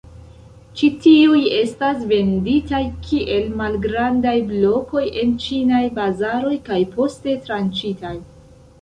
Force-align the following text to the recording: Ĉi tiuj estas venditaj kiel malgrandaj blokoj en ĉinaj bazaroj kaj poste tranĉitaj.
Ĉi 0.79 0.87
tiuj 1.03 1.41
estas 1.57 1.99
venditaj 2.13 2.81
kiel 3.09 3.47
malgrandaj 3.61 4.35
blokoj 4.55 5.07
en 5.25 5.39
ĉinaj 5.47 5.85
bazaroj 6.01 6.59
kaj 6.73 6.83
poste 6.99 7.41
tranĉitaj. 7.49 8.21